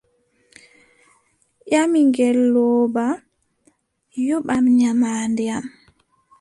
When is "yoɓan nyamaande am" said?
4.27-5.65